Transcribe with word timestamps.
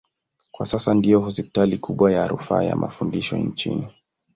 Kwa 0.51 0.65
sasa 0.65 0.93
ndiyo 0.93 1.19
hospitali 1.19 1.77
kubwa 1.77 2.11
ya 2.11 2.27
rufaa 2.27 2.63
na 2.63 2.75
mafundisho 2.75 3.37
nchini. 3.37 3.87